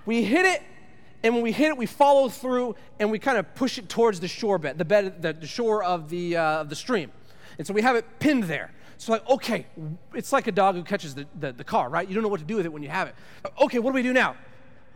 [0.06, 0.62] we hit it
[1.26, 4.20] and when we hit it, we follow through and we kind of push it towards
[4.20, 7.12] the shore bed, the bed, the, shore of the, uh, of the stream.
[7.58, 8.72] And so we have it pinned there.
[8.98, 9.66] So like, okay,
[10.14, 12.08] it's like a dog who catches the, the, the car, right?
[12.08, 13.16] You don't know what to do with it when you have it.
[13.60, 14.36] Okay, what do we do now?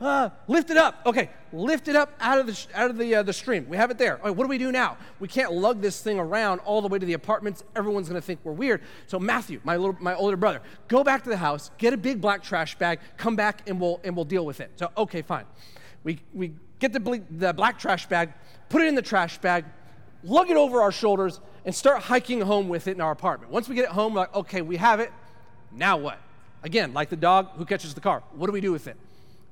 [0.01, 1.01] Uh, lift it up.
[1.05, 3.67] Okay, lift it up out of the out of the uh, the stream.
[3.67, 4.17] We have it there.
[4.17, 4.97] what do we do now?
[5.19, 7.63] We can't lug this thing around all the way to the apartments.
[7.75, 8.81] Everyone's going to think we're weird.
[9.07, 12.21] So Matthew, my little my older brother, go back to the house, get a big
[12.21, 14.71] black trash bag, come back, and we'll and we'll deal with it.
[14.75, 15.45] So okay, fine.
[16.03, 18.33] We we get the the black trash bag,
[18.69, 19.65] put it in the trash bag,
[20.23, 23.51] lug it over our shoulders, and start hiking home with it in our apartment.
[23.51, 25.11] Once we get it home, we're like, okay, we have it.
[25.73, 26.19] Now what?
[26.63, 28.23] Again, like the dog who catches the car.
[28.31, 28.97] What do we do with it?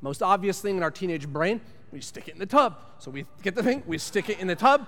[0.01, 2.77] Most obvious thing in our teenage brain, we stick it in the tub.
[2.99, 4.87] So we get the thing, we stick it in the tub.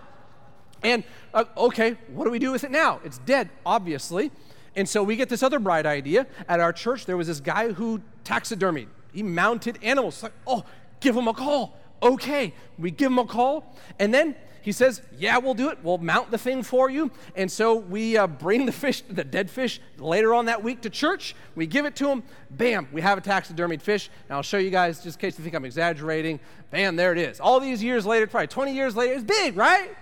[0.84, 3.00] And uh, okay, what do we do with it now?
[3.04, 4.32] It's dead, obviously.
[4.76, 6.28] And so we get this other bright idea.
[6.48, 8.88] At our church, there was this guy who taxidermied.
[9.12, 10.15] He mounted animals.
[10.15, 10.63] It's like, oh,
[11.00, 11.78] give him a call.
[12.02, 13.76] Okay, we give him a call.
[13.98, 15.80] And then he says, Yeah, we'll do it.
[15.84, 17.12] We'll mount the thing for you.
[17.36, 20.89] And so we uh, bring the fish, the dead fish, later on that week to
[20.89, 21.36] church.
[21.56, 22.24] We give it to him.
[22.52, 24.10] Bam, we have a taxidermied fish.
[24.28, 26.39] And I'll show you guys, just in case you think I'm exaggerating.
[26.72, 27.39] Bam, there it is.
[27.39, 29.95] All these years later, probably 20 years later, it's big, right?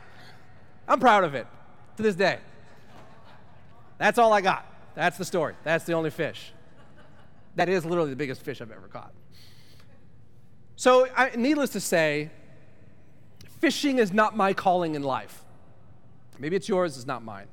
[0.88, 1.48] I'm proud of it
[1.98, 2.40] to this day.
[3.98, 4.66] That's all I got.
[4.96, 5.56] That's the story.
[5.64, 6.54] That's the only fish.
[7.56, 9.12] That is literally the biggest fish I've ever caught.
[10.76, 12.30] So, I, needless to say,
[13.60, 15.44] fishing is not my calling in life.
[16.40, 17.48] Maybe it's yours, it's not mine.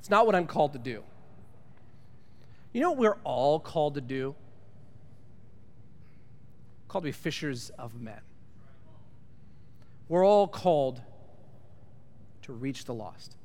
[0.00, 1.02] It's not what I'm called to do.
[2.72, 4.34] You know what we're all called to do?
[6.80, 8.20] We're called to be fishers of men.
[10.08, 11.00] We're all called
[12.42, 13.36] to reach the lost.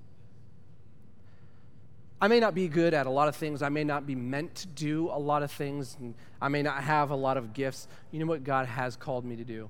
[2.19, 3.61] I may not be good at a lot of things.
[3.61, 5.95] I may not be meant to do a lot of things.
[5.99, 7.87] And I may not have a lot of gifts.
[8.11, 9.69] You know what God has called me to do?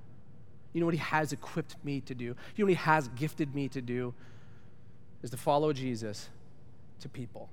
[0.77, 2.25] You know what He has equipped me to do?
[2.25, 4.13] You know what He has gifted me to do?
[5.23, 6.29] Is to follow Jesus
[6.99, 7.49] to people,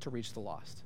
[0.00, 0.78] to reach the lost.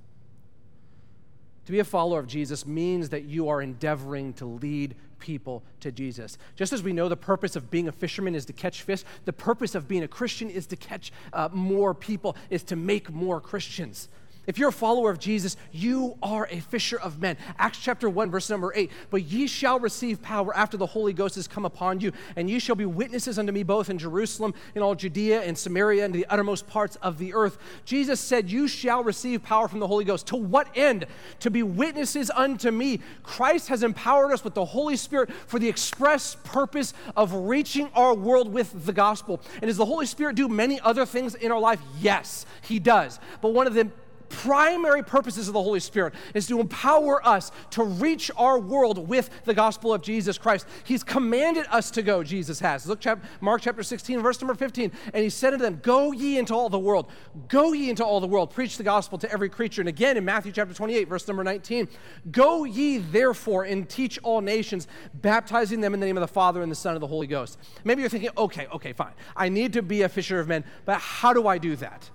[1.66, 5.92] To be a follower of Jesus means that you are endeavoring to lead people to
[5.92, 6.36] Jesus.
[6.56, 9.32] Just as we know the purpose of being a fisherman is to catch fish, the
[9.32, 13.40] purpose of being a Christian is to catch uh, more people, is to make more
[13.40, 14.08] Christians.
[14.46, 17.36] If you're a follower of Jesus, you are a fisher of men.
[17.58, 18.90] Acts chapter 1, verse number 8.
[19.10, 22.60] But ye shall receive power after the Holy Ghost has come upon you, and ye
[22.60, 26.26] shall be witnesses unto me both in Jerusalem, in all Judea and Samaria, and the
[26.26, 27.58] uttermost parts of the earth.
[27.84, 30.28] Jesus said, You shall receive power from the Holy Ghost.
[30.28, 31.06] To what end?
[31.40, 33.00] To be witnesses unto me.
[33.24, 38.14] Christ has empowered us with the Holy Spirit for the express purpose of reaching our
[38.14, 39.40] world with the gospel.
[39.54, 41.80] And does the Holy Spirit do many other things in our life?
[42.00, 43.18] Yes, He does.
[43.40, 43.90] But one of the
[44.28, 49.30] primary purposes of the Holy Spirit is to empower us to reach our world with
[49.44, 50.66] the gospel of Jesus Christ.
[50.84, 52.86] He's commanded us to go, Jesus has.
[52.86, 54.92] Look, chap- Mark chapter 16, verse number 15.
[55.14, 57.10] And he said to them, Go ye into all the world.
[57.48, 58.50] Go ye into all the world.
[58.50, 59.82] Preach the gospel to every creature.
[59.82, 61.88] And again in Matthew chapter 28, verse number 19.
[62.30, 66.62] Go ye therefore and teach all nations, baptizing them in the name of the Father
[66.62, 67.58] and the Son and the Holy Ghost.
[67.84, 69.12] Maybe you're thinking, okay, okay, fine.
[69.34, 72.10] I need to be a fisher of men, but how do I do that?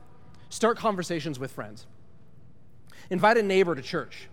[0.50, 1.88] Start conversations with friends.
[3.12, 4.30] Invite a neighbor to church.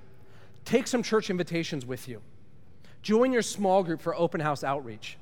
[0.64, 2.22] Take some church invitations with you.
[3.02, 5.18] Join your small group for open house outreach.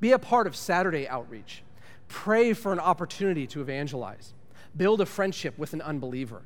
[0.00, 1.62] Be a part of Saturday outreach.
[2.08, 4.34] Pray for an opportunity to evangelize.
[4.76, 6.42] Build a friendship with an unbeliever.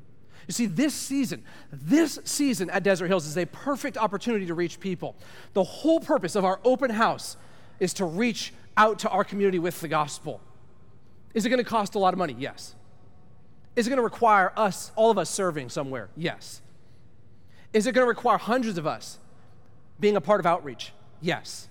[0.46, 4.80] You see, this season, this season at Desert Hills is a perfect opportunity to reach
[4.80, 5.16] people.
[5.54, 7.36] The whole purpose of our open house
[7.80, 10.40] is to reach out to our community with the gospel.
[11.32, 12.36] Is it going to cost a lot of money?
[12.38, 12.74] Yes.
[13.74, 16.08] Is it going to require us, all of us, serving somewhere?
[16.16, 16.60] Yes.
[17.72, 19.18] Is it going to require hundreds of us
[19.98, 20.92] being a part of outreach?
[21.20, 21.68] Yes.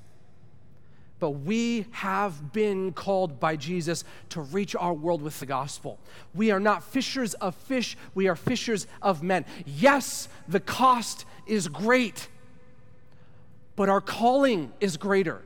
[1.20, 6.00] But we have been called by Jesus to reach our world with the gospel.
[6.34, 9.46] We are not fishers of fish, we are fishers of men.
[9.66, 12.28] Yes, the cost is great,
[13.76, 15.44] but our calling is greater.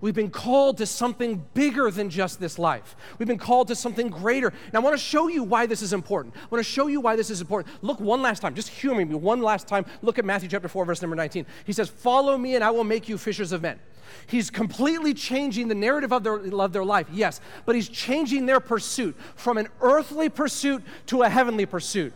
[0.00, 2.96] We've been called to something bigger than just this life.
[3.18, 4.48] We've been called to something greater.
[4.48, 6.34] And I want to show you why this is important.
[6.36, 7.74] I want to show you why this is important.
[7.82, 9.84] Look one last time, just humor me one last time.
[10.00, 11.44] Look at Matthew chapter 4, verse number 19.
[11.64, 13.78] He says, Follow me, and I will make you fishers of men.
[14.26, 18.60] He's completely changing the narrative of their, of their life, yes, but he's changing their
[18.60, 22.12] pursuit from an earthly pursuit to a heavenly pursuit.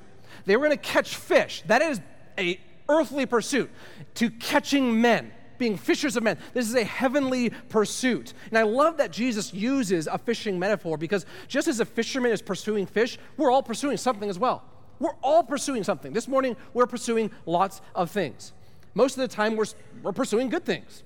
[0.46, 1.62] They were going to catch fish.
[1.66, 2.00] That is
[2.38, 3.70] a earthly pursuit
[4.14, 6.38] to catching men being fishers of men.
[6.52, 8.32] This is a heavenly pursuit.
[8.50, 12.42] And I love that Jesus uses a fishing metaphor because just as a fisherman is
[12.42, 14.62] pursuing fish, we're all pursuing something as well.
[14.98, 16.12] We're all pursuing something.
[16.12, 18.52] This morning, we're pursuing lots of things.
[18.94, 19.66] Most of the time, we're,
[20.02, 21.02] we're pursuing good things.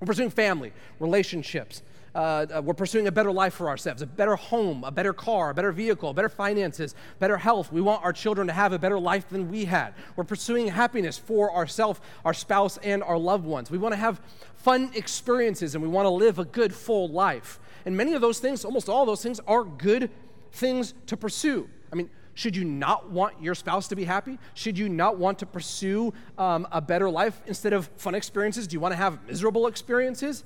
[0.00, 1.82] We're pursuing family, relationships,
[2.14, 5.50] uh, uh, we're pursuing a better life for ourselves, a better home, a better car,
[5.50, 7.72] a better vehicle, better finances, better health.
[7.72, 9.94] We want our children to have a better life than we had.
[10.16, 13.70] We're pursuing happiness for ourselves, our spouse, and our loved ones.
[13.70, 14.20] We want to have
[14.56, 17.60] fun experiences and we want to live a good, full life.
[17.86, 20.10] And many of those things, almost all those things, are good
[20.52, 21.68] things to pursue.
[21.92, 24.38] I mean, should you not want your spouse to be happy?
[24.54, 28.66] Should you not want to pursue um, a better life instead of fun experiences?
[28.66, 30.44] Do you want to have miserable experiences?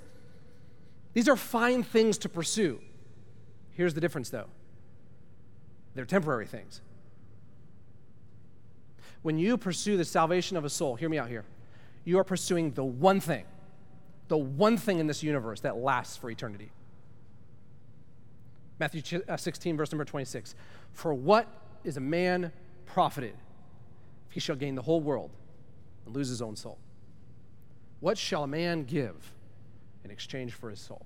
[1.14, 2.80] These are fine things to pursue.
[3.70, 4.48] Here's the difference, though
[5.94, 6.80] they're temporary things.
[9.22, 11.44] When you pursue the salvation of a soul, hear me out here,
[12.04, 13.44] you are pursuing the one thing,
[14.28, 16.70] the one thing in this universe that lasts for eternity.
[18.78, 20.54] Matthew uh, 16, verse number 26.
[20.92, 21.46] For what
[21.84, 22.52] is a man
[22.86, 23.36] profited
[24.28, 25.30] if he shall gain the whole world
[26.04, 26.78] and lose his own soul?
[28.00, 29.33] What shall a man give
[30.04, 31.04] in exchange for his soul?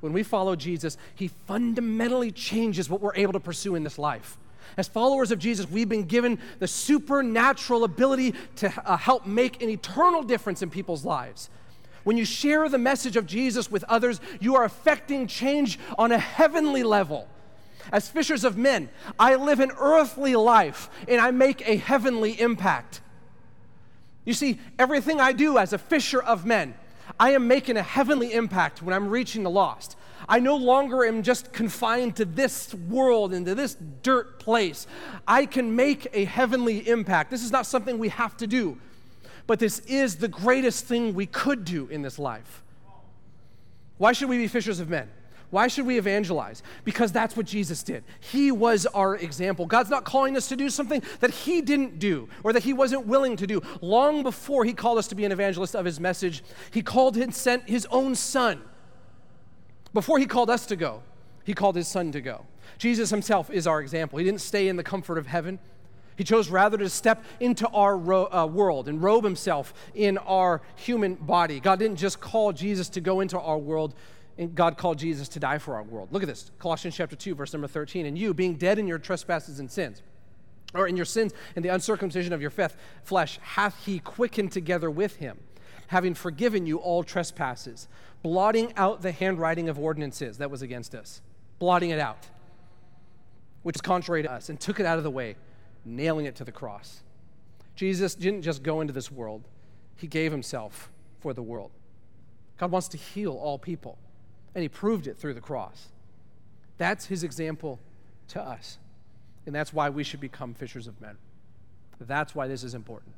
[0.00, 4.36] When we follow Jesus, he fundamentally changes what we're able to pursue in this life.
[4.76, 9.70] As followers of Jesus, we've been given the supernatural ability to uh, help make an
[9.70, 11.50] eternal difference in people's lives.
[12.04, 16.18] When you share the message of Jesus with others, you are affecting change on a
[16.18, 17.28] heavenly level.
[17.90, 18.88] As fishers of men,
[19.18, 23.00] I live an earthly life and I make a heavenly impact.
[24.24, 26.74] You see, everything I do as a fisher of men,
[27.18, 29.96] I am making a heavenly impact when I'm reaching the lost.
[30.28, 34.86] I no longer am just confined to this world and to this dirt place.
[35.26, 37.30] I can make a heavenly impact.
[37.30, 38.78] This is not something we have to do,
[39.46, 42.62] but this is the greatest thing we could do in this life.
[43.96, 45.08] Why should we be fishers of men?
[45.50, 46.62] Why should we evangelize?
[46.84, 48.04] Because that's what Jesus did.
[48.20, 49.64] He was our example.
[49.64, 53.06] God's not calling us to do something that He didn't do or that He wasn't
[53.06, 53.62] willing to do.
[53.80, 57.34] Long before He called us to be an evangelist of His message, He called and
[57.34, 58.60] sent His own Son.
[59.94, 61.02] Before He called us to go,
[61.44, 62.44] He called His Son to go.
[62.76, 64.18] Jesus Himself is our example.
[64.18, 65.58] He didn't stay in the comfort of heaven.
[66.18, 70.60] He chose rather to step into our ro- uh, world and robe himself in our
[70.74, 71.60] human body.
[71.60, 73.94] God didn't just call Jesus to go into our world,
[74.38, 76.08] and God called Jesus to die for our world.
[76.12, 78.06] Look at this Colossians chapter 2, verse number 13.
[78.06, 80.00] And you, being dead in your trespasses and sins,
[80.74, 82.52] or in your sins and the uncircumcision of your
[83.02, 85.38] flesh, hath he quickened together with him,
[85.88, 87.88] having forgiven you all trespasses,
[88.22, 91.20] blotting out the handwriting of ordinances that was against us,
[91.58, 92.28] blotting it out,
[93.62, 95.34] which is contrary to us, and took it out of the way,
[95.84, 97.02] nailing it to the cross.
[97.74, 99.42] Jesus didn't just go into this world,
[99.96, 101.72] he gave himself for the world.
[102.58, 103.98] God wants to heal all people
[104.54, 105.88] and he proved it through the cross.
[106.78, 107.78] That's his example
[108.28, 108.78] to us.
[109.46, 111.16] And that's why we should become fishers of men.
[112.00, 113.14] That's why this is important.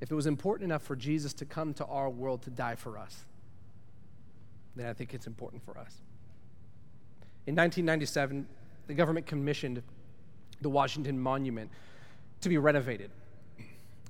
[0.00, 2.98] If it was important enough for Jesus to come to our world to die for
[2.98, 3.24] us,
[4.74, 6.00] then I think it's important for us.
[7.46, 8.46] In 1997,
[8.86, 9.82] the government commissioned
[10.60, 11.70] the Washington Monument
[12.40, 13.10] to be renovated.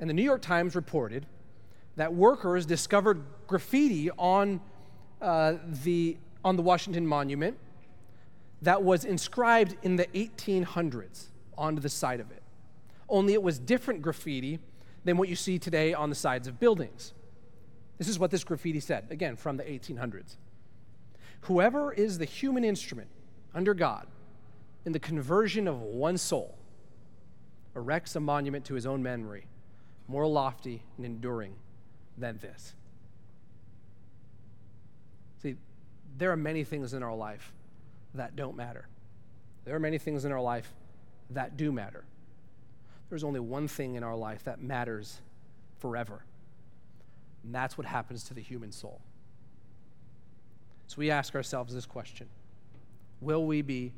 [0.00, 1.26] And the New York Times reported
[1.96, 4.60] that workers discovered graffiti on
[5.20, 5.54] uh,
[5.84, 7.56] the, on the Washington Monument
[8.62, 12.42] that was inscribed in the 1800s onto the side of it.
[13.08, 14.58] Only it was different graffiti
[15.04, 17.12] than what you see today on the sides of buildings.
[17.98, 20.36] This is what this graffiti said, again, from the 1800s.
[21.42, 23.08] Whoever is the human instrument
[23.54, 24.06] under God
[24.84, 26.56] in the conversion of one soul
[27.74, 29.46] erects a monument to his own memory,
[30.08, 31.54] more lofty and enduring
[32.18, 32.74] than this.
[35.42, 35.56] See,
[36.16, 37.52] there are many things in our life
[38.14, 38.88] that don't matter.
[39.64, 40.72] There are many things in our life
[41.30, 42.04] that do matter.
[43.08, 45.20] There's only one thing in our life that matters
[45.78, 46.24] forever,
[47.44, 49.00] and that's what happens to the human soul.
[50.86, 52.28] So we ask ourselves this question
[53.20, 53.92] Will we be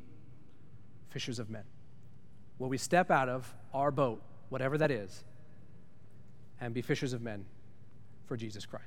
[1.09, 1.63] fishers of men?
[2.57, 5.23] Will we step out of our boat, whatever that is,
[6.59, 7.45] and be fishers of men
[8.25, 8.85] for Jesus Christ?